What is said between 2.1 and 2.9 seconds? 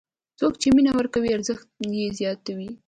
زیاتوي.